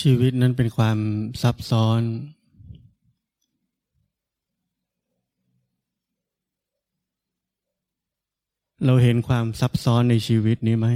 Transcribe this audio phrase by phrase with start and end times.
[0.00, 0.98] ชีวิตนั้นเป็นความ
[1.42, 2.02] ซับซ้อน
[8.84, 10.86] เราเห็นความซับซ้อนในชีวิตนี้ไหม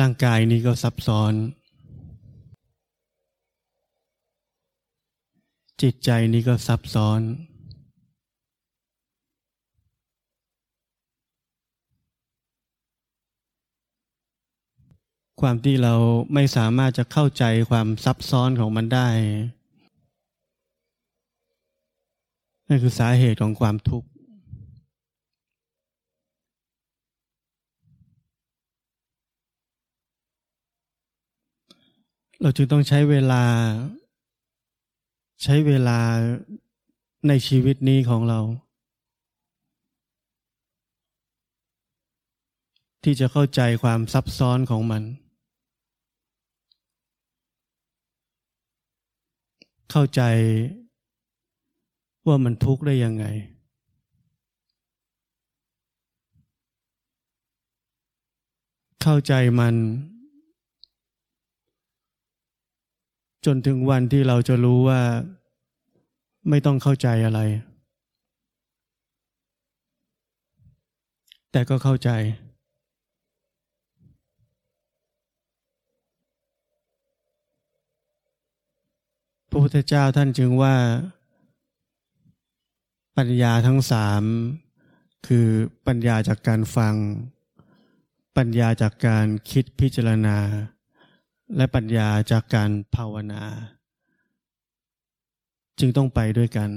[0.00, 1.32] ร่างกายนี้ก็ซับซ้อน
[5.82, 7.20] จิตใจนี้ก็ซับซ้อน
[15.40, 15.94] ความที่เรา
[16.34, 19.08] ไม่สามารถจะเข้าใจความซับซ้อนของมันได้
[22.68, 24.08] นั่นคือสาเหตุของความทุกข์
[32.42, 33.44] เราจึงต้องใช้เวลา
[35.42, 35.98] ใช้เวลา
[37.28, 38.40] ในชีวิตนี้ของเรา
[43.04, 45.02] ที่จะเข้าใจความซับซ้อนของมัน
[49.90, 50.22] เข้าใจ
[52.26, 53.24] ว่ามันทุกข์ได้ยังไง
[59.02, 59.74] เข้าใจมัน
[63.46, 65.00] จนถึงวันที่เราจะรู้ว่า
[66.48, 67.40] ไม่ต้องเข้าใจอะไร
[71.52, 72.10] แต่ก็เข้าใจ
[79.52, 80.76] พระพุทธเจ้าท่านจึงว่า
[83.18, 84.22] ปัญญาทั้งสาม
[85.26, 85.46] คือ
[85.86, 86.94] ปัญญาจากการฟัง
[88.36, 90.38] ปัญญาจากการคิดพิจารณา
[91.56, 93.44] และปัญญาจากการภาวนา
[95.78, 96.70] จึงต้องไปด้วยกัน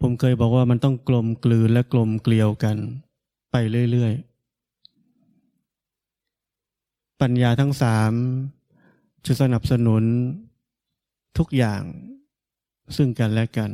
[0.00, 2.76] ผมเคยบอกว่ามันต้องกลมกลืนและกลมเกลียวกัน
[3.50, 3.56] ไป
[3.90, 8.12] เรื่อยๆ ปัญญาทั้งสาม
[9.26, 10.04] จะสนับสนุน
[11.38, 11.82] ทุกอย่าง
[12.96, 13.70] ซึ่งกันและกัน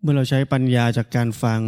[0.00, 1.62] เมื่อเราใช้ปัญญาจากการฟัง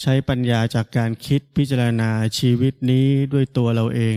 [0.00, 4.16] ใช้ปัญญาจากการคิดพิจารณาชีวิตนี้ด้วยตัวเราเอง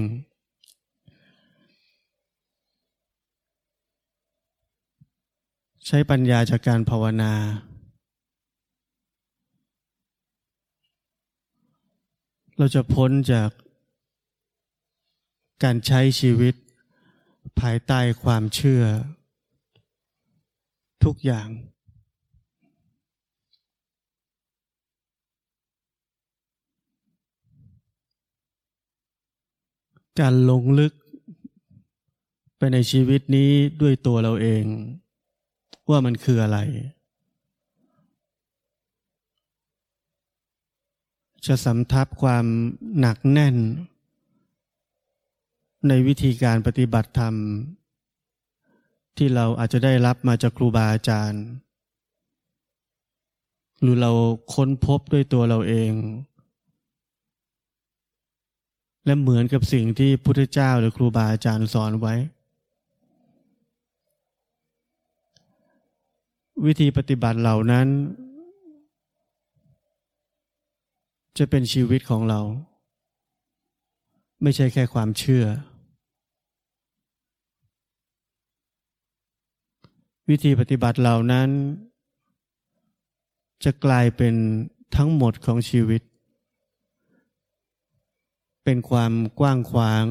[5.88, 7.34] ใช้ปัญญาจากการภาวนา
[12.57, 13.50] เราจะพ้นจาก
[15.63, 16.55] การใช้ชีวิต
[17.59, 18.83] ภายใต้ความเชื่อ
[21.03, 21.49] ทุกอย่าง
[30.19, 30.94] การลงลึก
[32.57, 33.51] ไปในชีวิตนี้
[33.81, 34.63] ด้วยตัวเราเอง
[35.89, 36.59] ว่ามันคืออะไร
[41.45, 42.45] จะสำทับความ
[42.99, 43.55] หนักแน่น
[45.90, 47.35] ในวิธีการปฏิบัติธรรม
[49.18, 51.44] ที่เราอาจจะได้รับมาจากครูบาอาจารย์
[53.81, 54.12] หรือเรา
[54.53, 55.91] ค้นพบด้วยตัวเราเอง
[59.06, 62.16] และเหมือนกับสิ่งที่พุทธเจ้าหรือครูบาอาจารย์สอนไว้
[66.66, 67.88] วิธีปฏิบัติเหล่านั้น
[71.38, 72.41] จะเป็นชีวิตของเรา
[74.41, 75.45] ไม่ใช่แค่ความเชื่อ
[80.30, 81.50] วิธีปฏิบัติเหล่านั้น
[83.63, 84.36] จะกลายเป็น
[84.96, 86.02] ทั้งหมดของชีวิต
[88.63, 90.06] เป็นความกว้างขวาง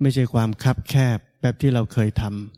[0.00, 2.56] ไม่ใช่ความคับแคบแบบที่เราเคยทำ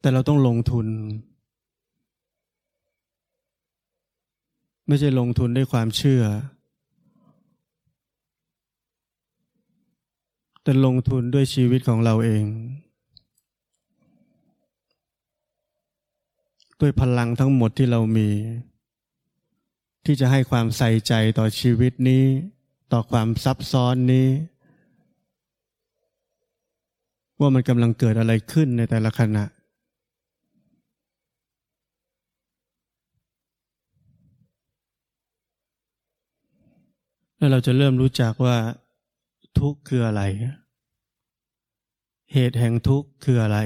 [0.00, 0.86] แต่เราต้องลงทุน
[4.86, 6.22] ไม่ใช่ลงทุนด้วยความเชื่อ
[10.68, 12.44] แต่ลงทุนด้วยชีวิตของเราเอง
[16.80, 18.28] ด้วยพลังทั้งหมดที่เรามี
[20.04, 22.24] ที่จะให้ความใส่ใจต่อชีวิตนี้
[22.92, 24.28] ต่อความซับซ้อนนี้
[27.40, 29.44] ว่ามันกำลังเกิดอะไรขึ้นในแต่ละขณะ
[37.36, 38.58] แล้วเราจะเริ่มรู้จักว่า
[39.60, 40.22] ทุกข์คืออะไร
[42.32, 43.58] เหตุแห่งทุกข์คืออะไร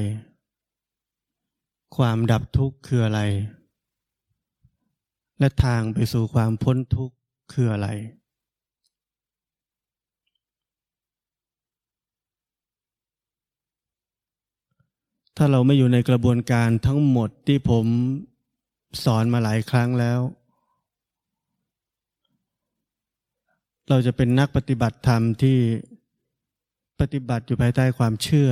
[1.96, 3.20] ความดับทุกข์คืออะไร
[5.38, 7.16] และทางไปสู่ความพ้นทุกข์
[7.52, 7.88] คืออะไร
[15.36, 17.86] ถ้าเราไม่อยู่ในกระบวนการทั้งหมดที่ผม
[19.04, 20.20] สอนมาหลายครั้งแล้ว
[23.92, 25.58] เราจะเป็นนักปฏิบัติธรรมที่
[27.00, 28.50] ปฏิบัติอยู่ภายใต้ความเชื่อ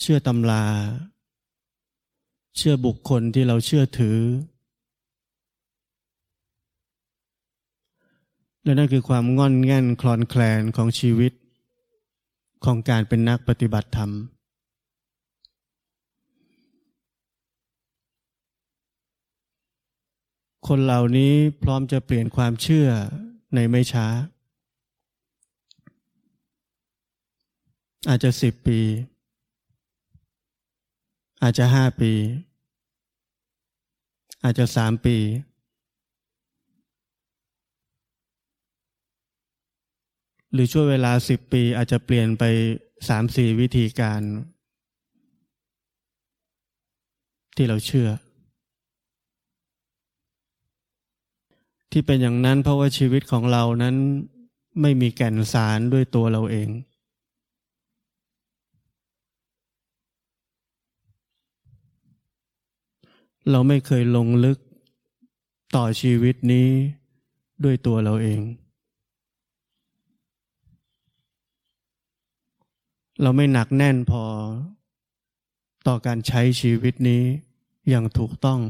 [0.00, 0.64] เชื่อตำรา
[2.56, 4.18] เชื่อบุคคลที่เราเชื่อถือ
[8.62, 11.32] และนั่นคือความงอนแง่นคลอนแคลนของชีวิต
[12.64, 14.10] ของการเป็นนักปฏิบัติธรรม
[20.68, 22.88] คนเหล่านี้พร้อมจะเปลี่ยนความเชื่อ
[23.54, 24.06] ในไม่ช้า
[28.08, 28.80] อาจจะสิบปี
[31.42, 32.12] อาจจะห้าปี
[34.44, 35.16] อาจจะสามปี
[40.52, 42.44] หรือช่วงเวลาสิบปีอาจจะเปลี่ยนไป
[43.08, 44.20] สามสี่วิธีการ
[47.56, 48.08] ที่เราเชื่อ
[51.90, 53.96] ที่เป็นอย่างนั้นเพราะว่าชีวิตของเรานั้น
[54.80, 56.68] ไม่มีแก่นสารด้วยตัวเราเอง
[63.50, 64.58] เราไม่เคยลงลึก
[65.76, 66.68] ต่อชีวิตนี้
[67.64, 68.40] ด้วยตัวเราเอง
[73.22, 74.24] เราไม่หนักแน่นพอ
[75.86, 77.22] ต่อการใช้ชีวิตนี้
[77.88, 78.60] อย่างถูกต้อง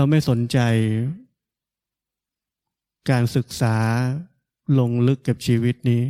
[0.00, 0.58] ราไม่สนใจ
[3.10, 3.76] การศึกษา
[4.78, 6.02] ลงลึกกับชีวิตนี้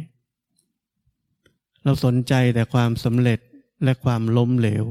[1.85, 3.41] เราสนใจแต่ความสำเร็จ
[3.85, 4.87] และความล้มเหลว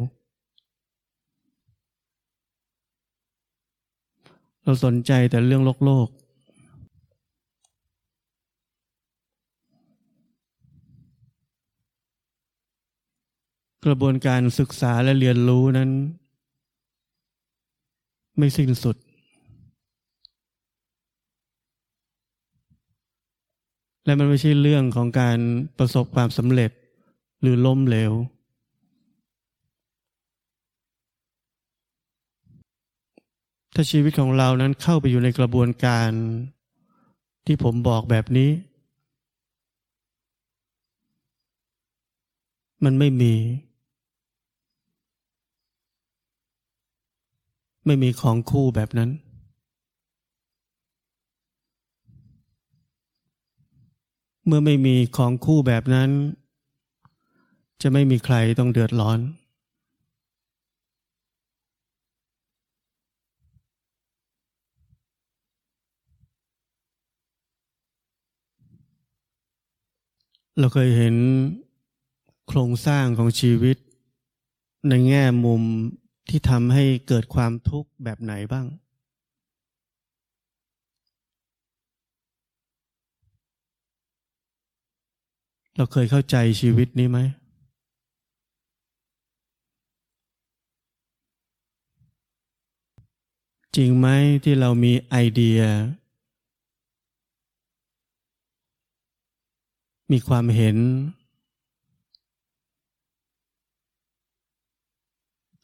[4.63, 6.07] เราสนใจแต่เรื่องโลกโลก
[13.85, 15.91] กระบวนการศึกษาและเรียนรู้นั้น
[18.37, 18.95] ไม่สิ้นสุด
[24.05, 25.37] และมันไม่ใช่เรื่องของการ
[25.77, 26.71] ประสบความสำเร็จ
[27.41, 28.13] หรือล้มเหลว
[33.73, 36.11] ถ้าชีวิตของเรานั้นเข้าไปอยู่ในกระบวนการ
[37.45, 38.49] ที่ผมบอกแบบนี้
[42.83, 43.33] มันไม่มี
[47.87, 49.09] ไม่มีของคู่แบบนั้น
[54.45, 56.09] เมื่อไม่มีของคู่แบบนั้น
[57.81, 59.19] จะไม่มีใครต้องเดือดร้อน
[70.59, 71.15] เราเคยเห็น
[72.47, 73.77] โครงสร้างของชีวิต
[74.87, 75.63] ในแง่มุม
[76.29, 78.65] ที่ทำให้เกิดความทุกข์แบบไหนบ้าง
[85.75, 87.19] เราเคยเข้าใจชีวิตนี้ไหม
[93.75, 94.07] จริงไหม
[94.43, 95.59] ที่เรามีไอเดีย
[100.11, 100.77] มีความเห็น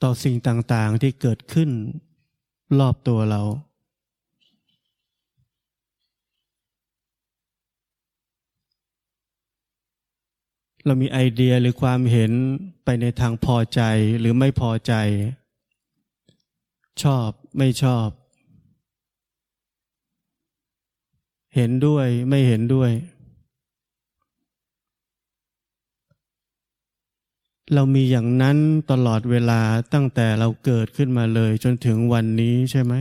[0.04, 1.70] ต่อสิ่งต่างๆที่เกิดขึ้น
[2.80, 3.42] รอบตัวเรา
[10.86, 12.32] เรามีไอเดียหรือความเห็น
[12.84, 13.82] ไปในทางพอใจ
[14.20, 14.94] หรือไม่พอใจ
[17.04, 18.08] ชอบไม่ชอบ
[21.56, 22.92] เห็นด้วยไม่เห็นด้วย
[27.72, 28.58] เรามีอย่างนั้น
[28.92, 29.62] ตลอดเวลา
[29.94, 32.94] ตั้งแต่เราเกิดขึ้นมาเลยจนถึงวันนี้ใช่ไหม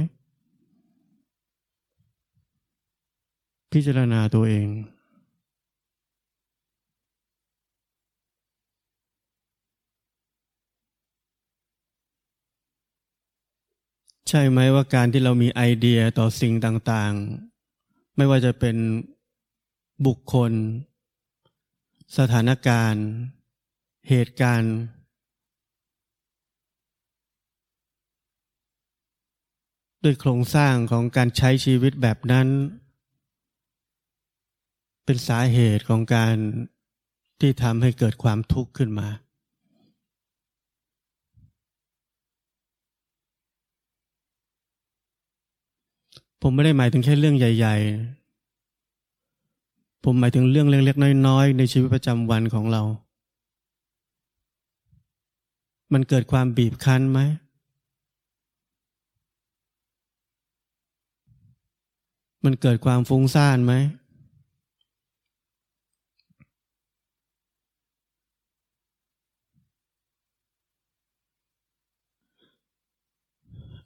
[3.72, 4.66] พิจารณาตัวเอง
[14.28, 18.76] ใช่ไหมว่าการที่เรามีไอเดียต่อสิ่งต่างๆ ไม่ว่าจะเป็น
[20.06, 20.52] บุคคล
[22.18, 23.06] สถานการณ์
[24.08, 24.76] เหตุการณ์
[30.04, 32.48] ด้วยโครงสร้างของการใช้ชีวิตแบบนั้น
[35.04, 36.36] เป็นสาเหตุของการ
[37.40, 39.08] ที่ทำให้เกิดความทุกข์ขึ้นมา
[46.42, 47.76] ผมไม่ได้หมายถึงแค่เรื่องใหญ่
[49.10, 52.82] ๆ ผมหมายถึงเรื่องเล็กๆน้อยๆ ในชีวิตประจำวันของเรา
[55.92, 57.20] มันเกิดความบีบคั้นไหม
[62.44, 63.74] มันเกิดความฟุ้งซ่านไหม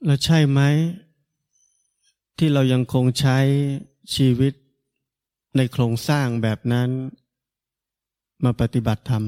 [0.05, 0.61] แล้วใช่ไหม
[2.39, 3.39] ที่เรายังคงใช้
[4.15, 4.53] ชีวิต
[5.57, 6.89] ในโครงสร้างแบบนั้น
[8.45, 9.25] มาปฏิบัติธรรม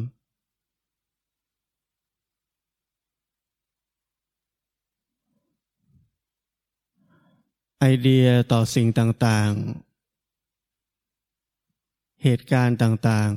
[7.82, 13.32] ไอเดียต่อสิ่งต่างๆ เหตุการณ์ต่าง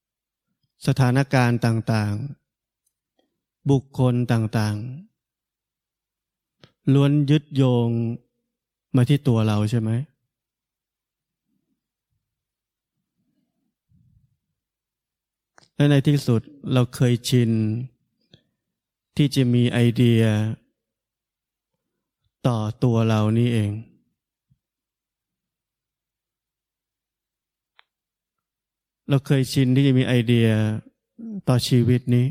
[0.00, 5.12] ๆ สถานการณ์ต่างๆ บุคคลต่างๆ
[6.92, 7.88] ล้วนยึดโยง
[8.96, 9.90] มาที่ตัวเราใช่ไหม
[15.76, 16.40] และในที่สุด
[16.72, 17.50] เราเคยชิน
[19.16, 20.22] ที่จะมีไอเดีย
[22.46, 23.70] ต่อตัวเรานี่เอง
[29.08, 30.48] เราเคยชินที่จะมีไอเดีย
[31.48, 32.26] ต่อชีวิตนี้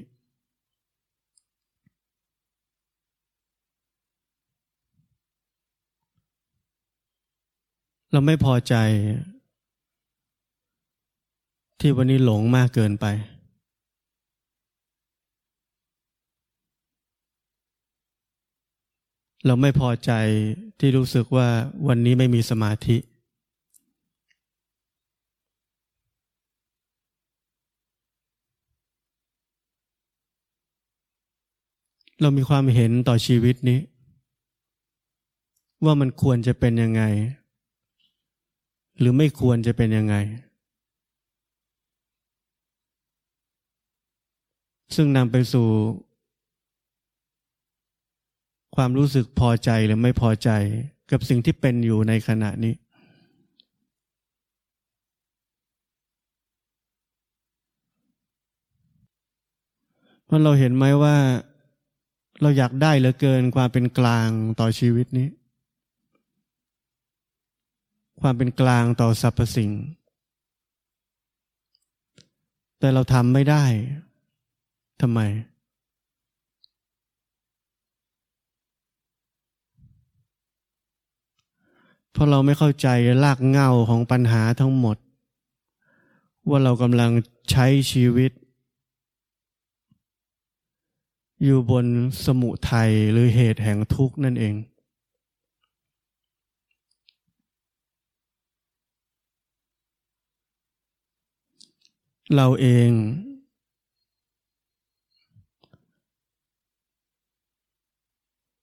[8.11, 8.75] เราไม่พอใจ
[11.79, 13.05] ที่วันนี้หลงมากเกินไป
[19.45, 20.11] เราไม่พอใจ
[20.79, 21.47] ที่รู้สึกว่า
[21.87, 22.97] วันนี้ไม่มีสมาธิ
[32.21, 33.79] เรามีความเห็นต่อชีวิตนี้
[35.85, 37.03] ว่ามันควรจะเป็นยังไง
[38.99, 40.15] หรือไม่ควรจะเป็นยังไง
[44.95, 45.67] ซึ่งนำไปสู่
[48.75, 50.49] ความรู้สึกพอใจหรือไม่พอใจ
[51.11, 52.73] กับสิ่งที่เป็นอยู่ในขณะนี้
[60.25, 61.17] เพราะเราเห็นไหมว่า
[62.41, 65.29] เราอยากได้เหลือเกินความเป็นกลางต่อชีวิตนี้
[68.21, 69.71] ความเป็นกลางต่อสรรพสิ่ง
[72.79, 73.63] แต่เราทำไม่ได้
[75.01, 75.19] ทำไม
[82.11, 82.87] เพราะเราไม่เข้าใจ
[83.23, 84.97] รากเงาของปัญหาทั้งหมด
[86.49, 87.11] ว่าเรากำลัง
[87.51, 88.31] ใช้ชีวิต
[91.43, 91.85] อยู่บน
[92.25, 94.55] สมุทัยหรือเหตุแห่งทุกข์นั่นเอง
[102.35, 102.89] เราเอง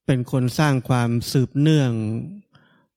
[0.06, 1.92] เป็นคนสร้างความสืบเนื่อง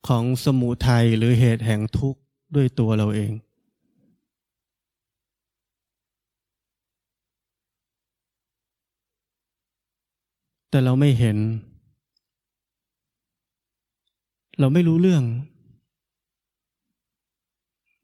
[0.08, 2.22] ของสมุทัยหรือเหตุแห่งทุกข์
[2.56, 3.32] ด้วยตัวเราเอง
[10.70, 11.38] แต่เราไม่เห็น
[14.60, 15.24] เราไม่รู้เรื่อง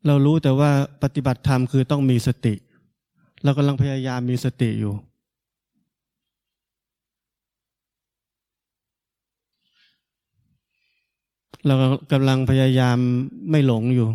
[0.07, 0.71] เรารู้แต่ว่า
[1.03, 2.55] ปฏิบัติธรรมคือต้องมีสติ
[3.43, 4.93] เรากำลังพยายามมีสติอยู่
[11.67, 11.75] เรา
[12.11, 12.97] กำลังพยายาม
[13.49, 14.09] ไม่หลงอยู่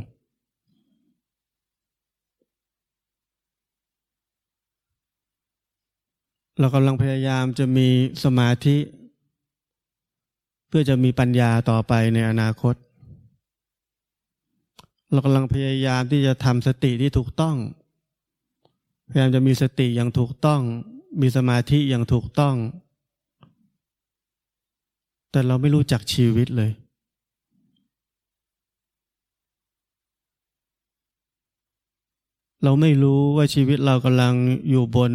[6.58, 7.88] เรากำลังพยายามจะมี
[8.24, 8.76] สมาธิ
[10.68, 12.74] เพื่อจะมีปัญญาต่อไปในอนาคต
[15.10, 17.56] เรากำลังพยายามที่จะทำสติที่ถูกต้อง
[19.08, 20.60] พยายามจะมีสติอย่างถูกต้อง
[21.20, 22.56] มีสมาธิอย่างถูกต้อง
[25.30, 26.70] แต่เราไม่รู้จักชีวิตเลย
[32.64, 34.34] เราไม่รู้ว่าชีวิตเรากำลัง
[34.68, 35.12] อยู่บน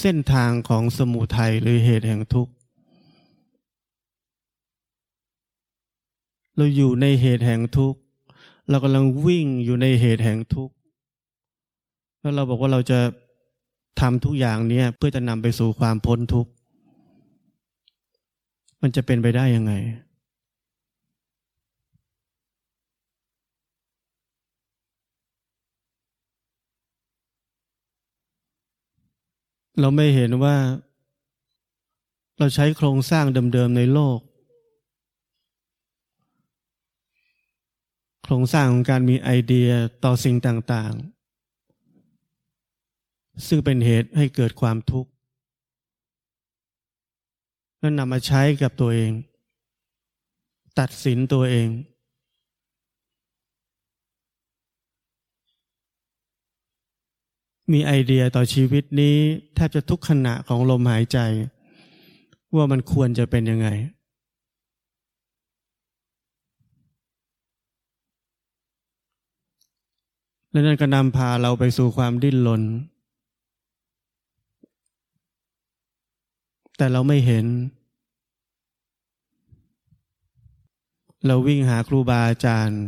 [0.00, 2.52] เส้นทางของสมุทัยหรือเหตุแห่งทุกข์
[6.56, 8.00] เราอยู่ในเหตุแห่งทุกข์
[8.70, 10.74] เรากำลังวิ่งอยู่ในเหตุแห่งทุกข์
[12.20, 12.98] แล้วเราบอกว่าเราจะ
[14.00, 16.50] ทำทุกอย่างนี้เพื่อจะนำไปสู่ความพ้นทุกข์
[18.82, 19.72] มันจะเป็นไปได้ยังไง
[29.80, 30.56] เราไม่เห็นว่า
[32.38, 34.18] เราใช้โครงสร้างเดิมๆในโลก
[38.24, 39.70] โครงสร้างของการมีไอเดีย
[40.04, 45.10] ต่อสิ่งต่างๆ ซึ่งเป็นเหตุให้เกิดความทุกข์
[47.78, 49.12] แล้วนำมาใช้กับตัวเอง
[50.78, 51.68] ตัดสินตัวเอง
[57.72, 59.16] มีไอเดียต่อชีวิตนี้
[59.54, 61.18] แทบจะทุกขณะของลมหายใจ
[62.56, 63.68] ว่ามันควรจะเป็นยังไง
[70.50, 72.62] และนั่นก็นำพาเราไปสู่ความดิ้นรน
[76.76, 77.46] แต่เราไม่เห็น
[81.26, 82.82] เราวิ่งหาครูบาอาจารย์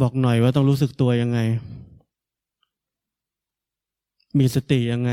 [0.00, 1.38] บอกหน่อยว่าต้องรู้สึกตัวยังไง
[4.38, 5.12] มีสติยังไง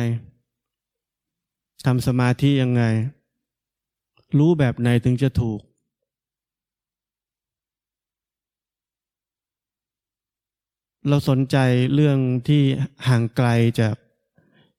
[1.86, 2.84] ทำสมาธิยังไง
[4.38, 5.60] รู้แบบไหนถึงจะถูก
[11.10, 11.58] เราสนใจ
[11.94, 12.62] เรื่องที่
[13.08, 13.48] ห่างไกล
[13.80, 13.96] จาก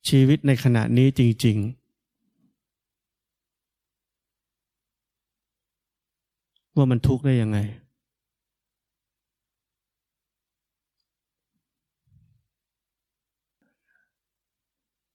[0.08, 1.82] ชีวิตในขณะนี้จริง ๆ
[6.76, 7.58] ว่ามันทุกข์ได้ยังไง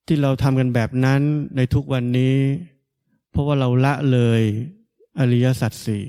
[0.07, 1.21] ที่เราทำกันแบบนั้น
[1.57, 2.37] ในทุกวันนี้
[3.31, 4.41] เพราะว่าเราละเลย
[5.19, 6.03] อริยสัจสี่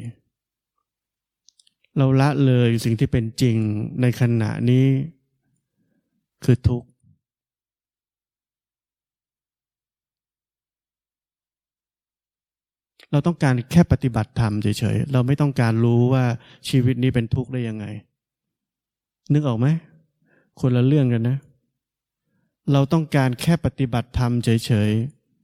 [1.98, 3.56] เราละเลยสิ่งที่เป็นจริง
[4.00, 4.86] ในขณะนี้
[6.44, 6.88] คือทุกข์
[13.12, 16.24] เราต้องการแค่ปฏิบัติธรรมเฉยๆ เราไม่ต้องการรู้ว่า
[16.68, 17.86] ชีวิตนี้เป็นทุกข์ได้ยังไง
[19.32, 19.66] นึกออกไหม
[20.60, 24.92] คนละเรื่องกันนะเเราต้องการแค่ปฏิบัติธรรมเฉย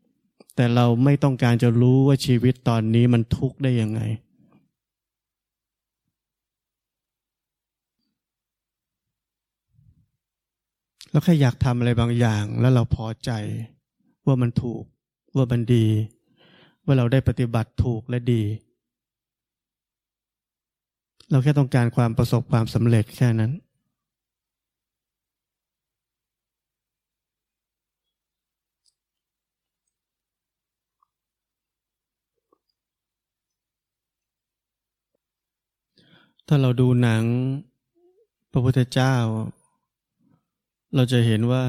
[0.03, 4.01] ๆ แต่เราไม่ต้องการจะรู้ว่าชีวิตตอนนี้มันทุกข์ได้ยังไง
[11.11, 13.31] เราแค่อยากทำอะไรบางอย่างแล้วเราพอใจ
[14.27, 14.83] ว่ามันถูก
[15.37, 15.87] ว่ามันดี
[16.85, 18.43] ว่าเราได้ปฏิบัติถูกและดี
[21.31, 23.53] เราแค่ต้องการความประสบความสำเร็จแค่นั้น
[36.49, 37.25] ถ้าเราดูหนัง
[38.53, 39.15] พระพุทธเจ้า
[40.95, 41.65] เราจะเห็นว่า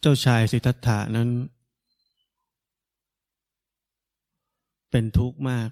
[0.00, 1.28] เจ้าชายสิทธัตถะนั้น
[4.90, 5.70] เป็นทุกข์มาก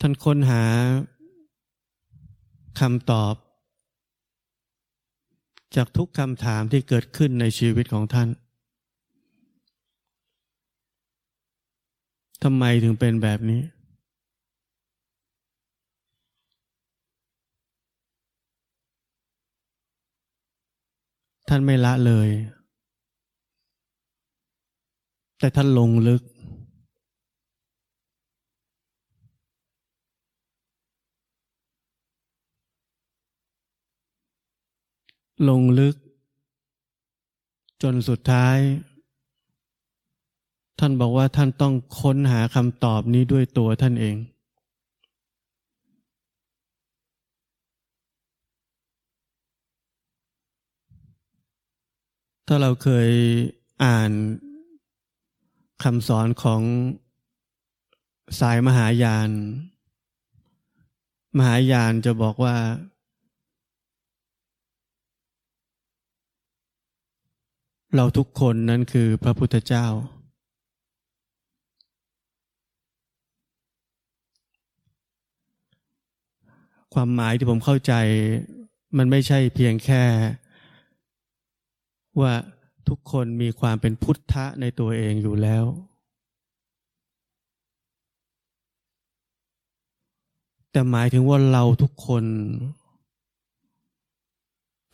[0.00, 0.64] ท่านค้นหา
[2.80, 3.34] คำตอบ
[5.76, 8.28] จากทุกคำถามที่เกิดขึ้นในชีวิตของท่าน
[12.42, 13.62] ทำไมถึงเป็นแบบนี้
[21.48, 22.28] ท่านไม่ละเลย
[25.38, 26.22] แต่ท่านลงลึก
[35.48, 35.96] ลงลึก
[37.82, 38.58] จนสุดท้าย
[40.78, 44.16] ท่านบอกว่าท่านต้องค้นหาคำตอบนี้ด้วยตัวท่านเอง
[52.46, 53.10] ถ้าเราเคย
[53.84, 54.10] อ่าน
[55.82, 56.62] คำสอนของ
[58.40, 59.30] สายมหายาน
[61.38, 62.56] มหายานจะบอกว่า
[67.96, 69.86] เราทุกคนนั้นคือพระพุทธเจ้า
[76.94, 77.92] ความหมายที่ผมเข้าใจ
[78.96, 80.04] มันไม่ใช่เพียงแค่
[82.20, 82.32] ว่า
[82.88, 85.64] ทุกคนมีความเป็นพุทธะในตัวเองอยู่แล้ว
[90.70, 92.24] แต่หมายถึงว่าเราทุกคน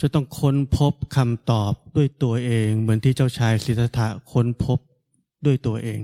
[0.00, 4.78] จะต้องค้นพบคำตอบด้วยตัวเอง เหมือนที่เจ้าชายสิทธัตถะค้นพบ
[5.46, 6.00] ด้วยตัวเอง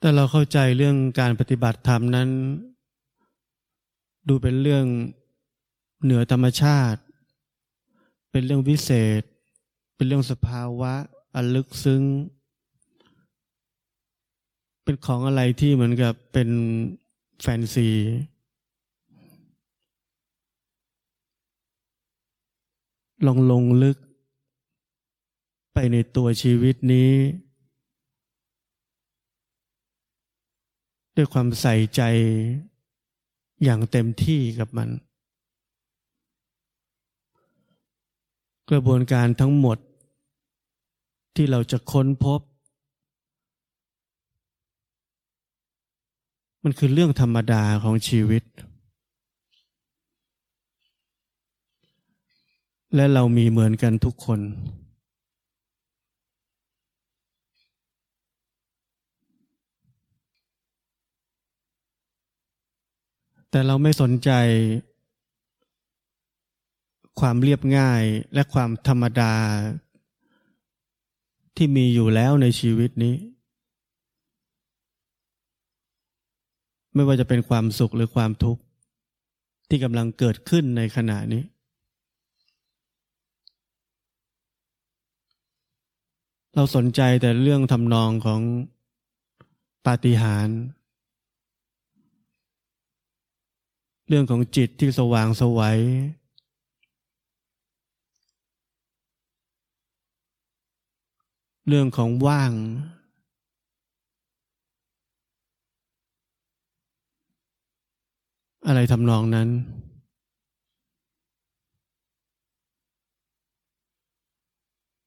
[0.00, 2.28] แต่เราเข้าใจเรื่องการปฏิบัติธรรมนั้น
[4.28, 4.86] ดูเป็นเรื่อง
[6.02, 7.00] เหนือธรรมชาติ
[8.30, 9.22] เป็นเรื่องวิเศษ
[9.96, 10.94] เป็นเรื่องสภาวะ
[11.34, 12.02] อันลึกซึ้ง
[14.88, 16.50] เป็นของอะไรที่เหมือนกับเป็น
[17.42, 17.88] แฟนซี
[23.26, 23.96] ลองลงลึก
[25.72, 27.10] ไปในตัวชีวิตนี้
[31.16, 32.02] ด้วยความใส่ใจ
[33.64, 34.88] อย่างเต็มที่กับมัน
[38.70, 39.78] กระบวนการทั้งหมด
[41.34, 42.40] ที่เราจะค้นพบ
[46.64, 48.42] มันคือเรื่องธรรมดาของชีวิต
[52.94, 54.40] และเรามีเหมือนกันทุกคน
[63.50, 64.30] แต่เราไม่สนใจ
[67.20, 68.02] ความเรียบง่าย
[68.34, 69.34] และความธรรมดา
[71.56, 73.14] ที่มีอยู่แล้วในชีวิตนี้
[76.94, 78.62] ไม่ว่าจะเป็นความสุขหรือความทุกข์
[79.68, 81.42] ที่กำลังเกิดขึ้นในขณะนี้
[86.54, 88.40] เราสนใจแต่เรื่องทำนองของ
[89.86, 90.58] ปาฏิหาริย์
[94.08, 95.80] เรื่องของจิตที่สว่างสวัย
[101.68, 102.52] เรื่องของว่าง
[108.68, 109.48] อะไรทำนองนั้น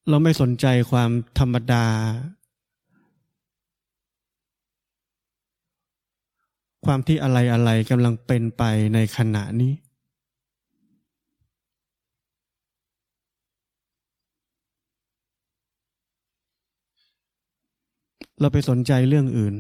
[0.10, 1.86] เราไม่สนใจความธรรมดา
[6.86, 9.74] ความที่อะไรอะไรกำลังเป็นไปในขณะนี้
[18.40, 19.56] เราไปสนใจเรื่องอื่น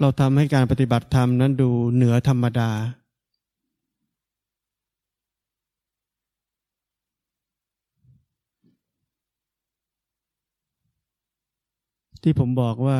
[0.00, 2.70] เราทำให้การปฏิบัติธรรมนั้นดูเหนือธรรมดา
[12.22, 12.98] ที่ผมบอกว่า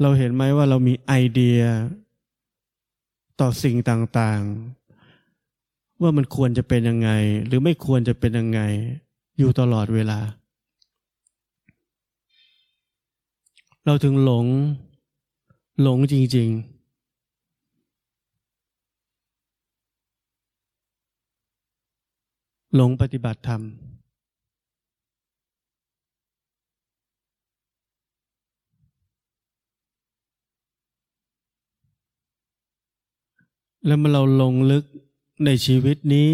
[0.00, 1.60] เราเห็นไหมว่าเรามีไอเดีย
[3.40, 7.10] ต่อสิ่งต่างๆ ว่ามันควรจะเป็นยังไง
[7.46, 8.60] หรือไม่ควรจะเป็นยังไง
[9.38, 10.18] อยู่ตลอดเวลา
[13.90, 14.46] เราถึงหลง
[15.82, 16.78] หลงจริง ๆ
[22.74, 23.62] หลงปฏิบัติธรรม
[33.86, 34.84] แล้วเมื่อเราลงลึก
[35.44, 36.30] ในชีวิตนี้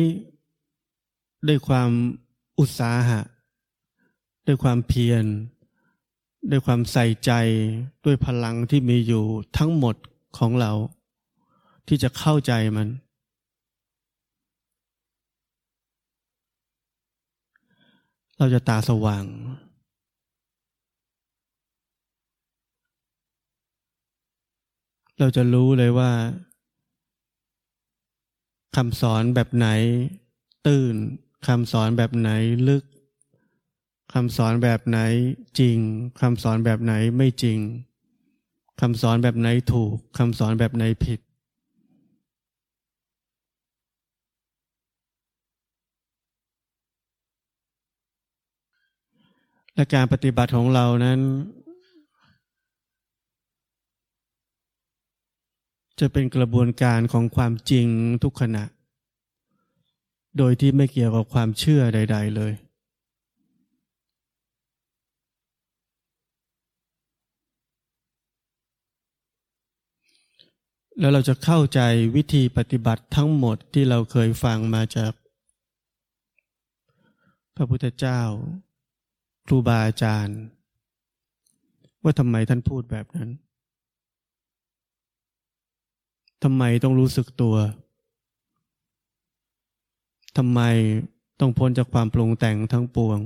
[1.49, 1.91] ด้วยความ
[2.59, 3.21] อุตสาหะ
[4.47, 5.27] ด้วยความเพียร
[6.51, 7.31] ด้วยความใส่ใจ
[8.05, 9.25] ด้วยพลังที่มีอยู่
[9.59, 9.97] ทั้งหมด
[10.39, 10.73] ของเรา
[11.89, 12.89] ที่จะเข้าใจมัน
[18.39, 19.25] เราจะตาสว่าง
[25.19, 26.11] เราจะรู้เลยว่า
[28.77, 29.67] คำสอนแบบไหน
[30.67, 30.95] ตื่น
[31.47, 32.31] คำสอนแบบไหน
[32.69, 32.85] ลึก
[34.17, 34.99] คำสอนแบบไหน
[35.59, 35.79] จริง
[36.21, 37.59] คำสอนแบบไหนไม่จริง
[38.81, 41.21] คำสอนแบบไหนถูกคำสอนแบบไหนผิด
[49.75, 51.21] และการปฏิบัติของเรานั้น
[56.01, 57.87] จะเป็นกระบวนการของความจริง
[58.23, 58.65] ทุกขณะ
[60.39, 62.55] โดยที่ไม่เกี่ยวกับความเชื่อใด ๆ เลย
[70.99, 71.81] แล้วเราจะเข้าใจ
[72.17, 75.13] วิธีปฏิบัติทั้งหมดที่เราเคยฟังมาจาก
[77.57, 78.21] พระพุทธเจ้า
[79.47, 80.39] ครูบาอาจารย์
[82.03, 83.31] ว่าทำไมท่านพูดแบบนั้น
[86.43, 87.57] ทำไมต้องรู้สึกตัว
[90.37, 90.61] ทำไม
[91.41, 93.19] ต้องพ้นจากความปรุงแต่งทั้งปวง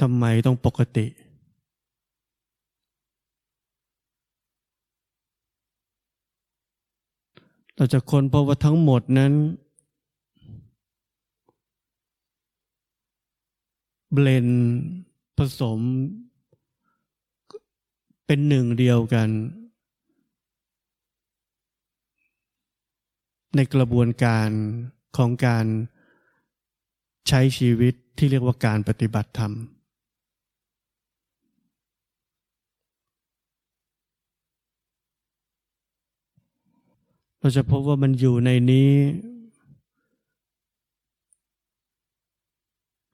[0.00, 1.06] ทำไมต้องปกติ
[7.80, 9.32] เราจะค้นพบว่าทั้งหมดนั้น
[14.12, 14.48] เบลน
[15.36, 15.78] ผสม
[18.26, 19.28] เป็นหนึ่งเดียวกัน
[23.56, 24.48] ในกระบวนการ
[25.16, 25.66] ของการ
[27.28, 29.52] ใช้ชีวิตที่เรียกว่าการปฏิบัติธรรม
[37.40, 38.90] เราจะพบว่ามันอยู่ในนี้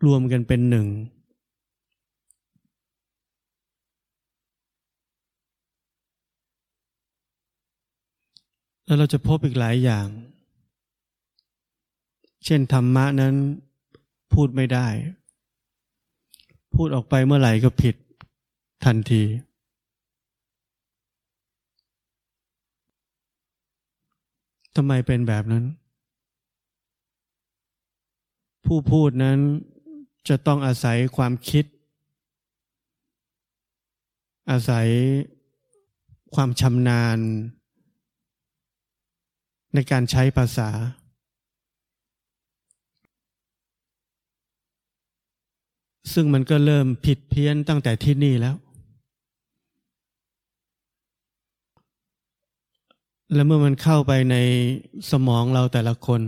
[0.05, 0.87] รวมกันเป็นหนึ่ง
[8.85, 10.07] แล้วเราจะพบอีกหลายอย่าง
[12.45, 13.35] เช่นธรรมะนั้น
[14.33, 14.87] พูดไม่ได้
[16.75, 17.95] พูดออกไปเมื่อไหร่ก็ผิด
[18.85, 19.23] ทันที
[24.77, 25.65] ทำไมเป็นแบบนั้น
[28.67, 29.39] ผู้พูดนั้น
[30.29, 31.65] จะต้องอาศัยความคิด
[34.51, 34.89] อาศัย
[36.35, 37.19] ความชำนาญ
[39.75, 40.71] ในการใช้ภาษา
[46.12, 48.57] ซึ่งมันก็เริ่มผิดเพี้ยนตั้งแต่ที่นี่แล้ว
[53.33, 54.37] และเมื่อมันเข้าไปใน
[55.11, 56.23] สมองเราแต่ละคน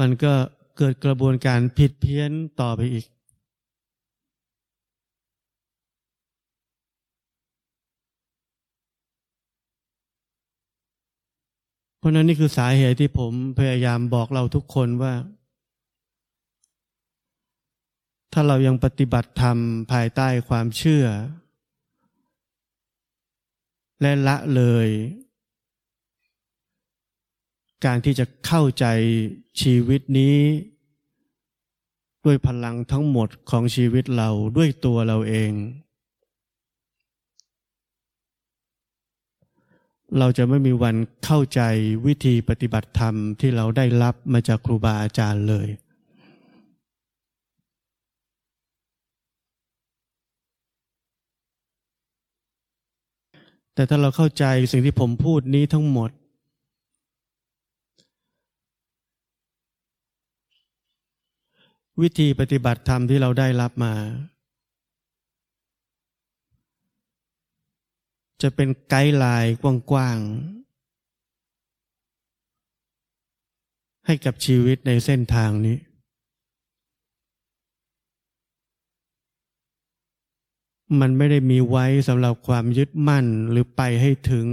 [0.00, 0.32] มันก็
[0.76, 3.06] เกิดกระบวนการผิดเพี้ยนต่อไปอีก
[11.98, 15.14] เพราะนั้นนี่คือสาเหตุที่ผมพยายามบอกเราทุกคนว่า
[18.32, 19.56] ถ้าเรายังปฏิบัติธรรม
[19.92, 21.04] ภายใต้ความเชื่อ
[24.02, 24.88] และละเลย
[27.84, 28.86] การที่จะเข้าใจ
[29.60, 30.38] ชีวิตนี้
[32.24, 35.52] ด้วยพลังทั้งหมดของชีวิตเราด้วยตัวเราเอง
[40.18, 41.60] เราจะไม่มีวันเข้าใจ
[42.06, 45.66] วิธีปฏิบัติธรรมที่เราได้รับมาจากครูบาอาจารย์เลย
[53.74, 56.10] แต่ถ้าเราเข้าใจสิ่งที่ผมพูดนี้ทั้งหมด
[62.00, 63.94] วิธีปฏิบัติธรรมที่เราได้รับมา
[68.42, 69.54] จะเป็นไกด์ไลน์
[69.90, 70.62] กว้างๆ
[74.06, 75.76] ให้กับชีวิตในเส้นทางนี้
[81.00, 84.46] มันไม่ได้มีไว้สำหรับความยึดมั่นหรือไปให้ถึง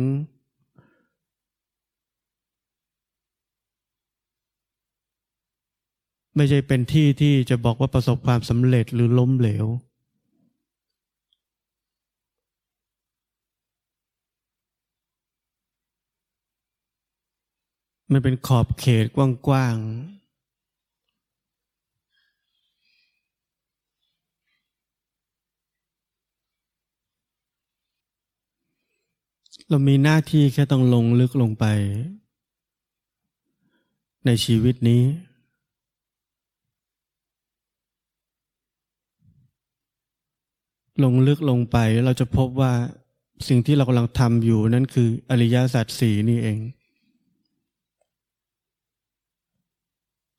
[6.36, 9.66] ไม่ใช่เป็นที่ที่จะบอกว่าประสบความสำเร็จหรือล้มเหลว
[18.12, 20.19] มันเป็นขอบเขตกว้างๆ
[29.72, 31.66] เรามีหน้าที่แค่ต้องลงลึกลงไป
[34.26, 35.04] ในชีวิตนี้
[41.04, 42.74] ลงลึกลงไปเราจะพบว่า
[43.48, 46.60] สิ่งที่เรากำลังทำอยู่นั่นคืออริยสัจสี่นี่เอง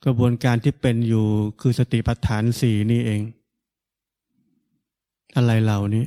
[0.04, 1.26] กระบวนการที่เป็นอยู่
[1.60, 3.20] คือสติปัฏฐานสี่นี่เอง
[5.36, 6.04] อะไรเหล่านี้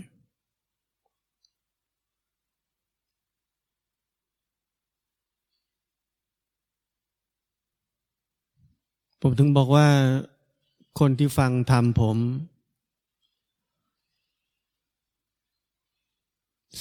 [9.26, 9.88] ผมถึงบอกว่า
[11.00, 12.18] คนที่ฟังธรรมผม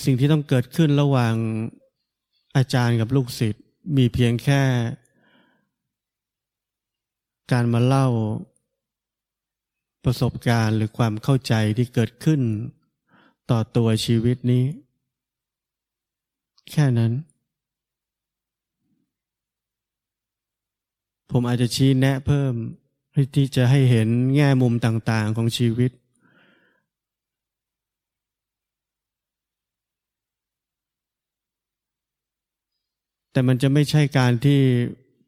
[0.04, 1.34] สิ่งที่ต้องเกิดขึ้นระหว่าง
[2.56, 3.64] อาจารย์กับลูกศิษย์
[3.96, 4.62] มีเพียงแค่
[7.52, 8.08] การมาเล่า
[10.04, 12.40] ประสบการณ์หรือความเข้าใจที่เกิดขึ้น
[13.50, 14.64] ต่อตัวชีวิตนี้
[16.70, 17.12] แค่นั้น
[21.32, 22.54] ผมอาจจะชี้แนะเพิ่ม
[23.34, 25.90] ที่จะให้เห็นแง่มุมต่าง ๆ ของชีวิต
[33.32, 34.60] แต่มันจะไม่ใช่การที่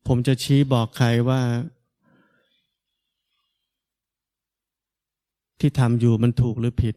[0.06, 1.40] ผมจะชี้บอกใครว่า
[5.60, 6.94] ที่ทำอยู่มันถูกหรือผิด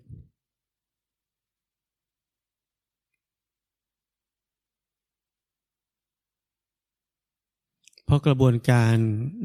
[8.10, 8.96] เพราะกระบวนการ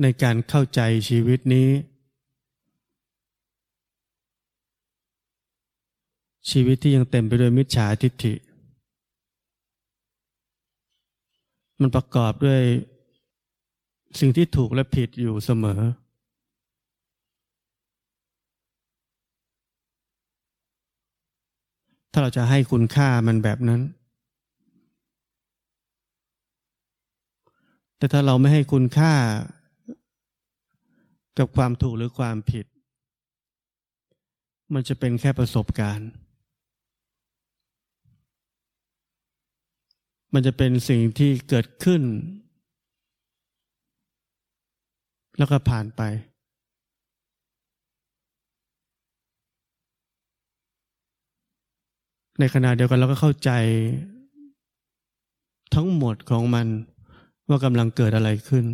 [0.02, 1.68] ในการเข้าใจชีวิตนี้
[6.50, 8.34] ชีวิตที่ยังเต็มไปด้วยมิจฉาทิฏฐิ
[11.80, 12.62] มันประกอบด้วย
[14.20, 15.80] สิ่งที่ถูกและผิดอยู่เสมอ
[22.12, 23.80] ถ้าเราจะให้คุณค่ามันแบบนั้น
[28.02, 29.12] แต่ถ้าเราไม่ให้คุณค่า
[31.38, 32.66] กับความถูกหรือความผิด
[34.74, 36.10] มันจะเป็นแค่ประสบการณ์
[40.34, 42.02] มันจะเป็นสิ่งที่เกิดขึ้น
[45.38, 46.02] แล้วก็ผ่านไป
[52.38, 53.50] ในขณะเดียวกันเราก็เข้าใจ
[55.74, 56.68] ทั้งหมดของมัน
[57.52, 58.64] ว่ากำลังเกิดอะไรขึ้น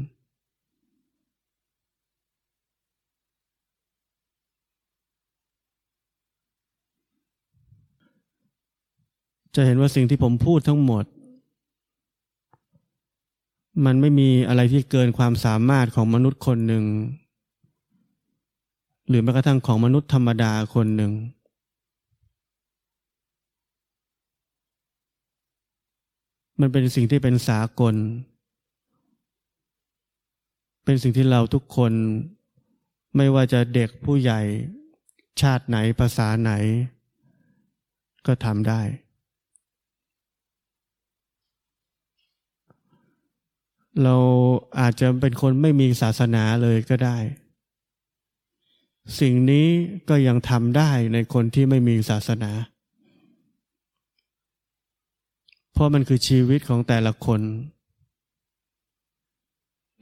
[9.55, 11.05] จะเห็นว่าสิ่งที่ผมพูดทั้งหมด
[13.85, 16.85] มันไม่มีอะไรที่เกินความสามารถของมนุษย์คนหนึ่ง
[19.09, 21.12] หรือแม้กระทั่งของมนุษย์ธรรมดาคนหนึ่ง
[26.61, 27.95] มันเป็นสิ่งที่เป็นสากล
[30.90, 31.92] เป็นสิ่งที่เราทุกคน
[33.16, 34.40] ไม่ว่าจะเด็กผู้ใหญ่
[35.40, 36.53] ชาติไหนภาษาไหน
[38.27, 38.81] ก็ทำได้
[44.03, 44.16] เรา
[44.81, 47.18] อาจจะเป็นคนไม่มีศาสนาเลยก็ได้
[49.20, 49.66] สิ่งนี้
[50.09, 52.53] ก็ยังทำได้ในคนที่ไม่มีศาสนา
[55.72, 57.42] เพราะมันคือชีวิตของแต่ละคน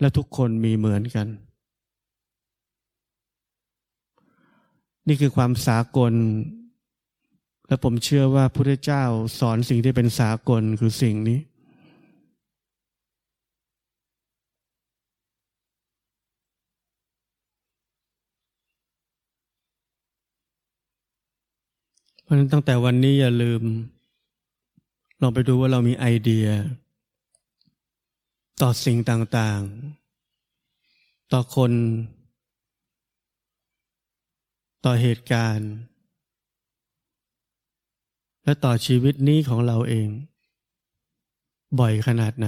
[0.01, 1.27] และทุกคนมีเหมือนกัน
[5.09, 6.13] นี่คือความสากล
[7.69, 9.05] และผมเชื่อว่าพระพุทธเจ้า
[9.39, 11.39] สอนสิ่งที่เป็นสากลคือสิ่งนี้
[22.23, 23.63] เพราะนั้นตั้งแต่วันนี้อย่าลืม
[25.21, 26.47] ลองไปดูว่าเรามีไอเดีย
[28.63, 31.73] ต่อสิ่งต่างๆ ต่อคน
[34.85, 35.71] ต่อเหตุการณ์
[38.45, 40.09] และต่อชีวิตนี้ของเราเอง
[41.79, 42.47] บ่อยขนาดไหน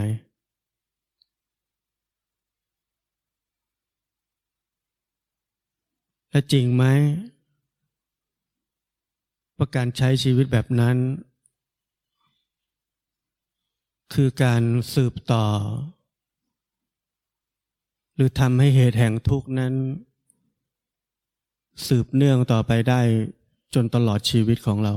[6.31, 6.85] และจริงไหม
[9.57, 10.97] ว่าการใช้ชีวิตแบบนั้น
[14.15, 14.63] คือการ
[14.95, 15.47] สืบต่อ
[18.19, 19.75] หรือทำให้เหตุแห่งทุกข์นั้น
[21.87, 23.01] สืบเนื่องต่อไปได้
[23.75, 24.95] จนตลอดชีวิตของเรา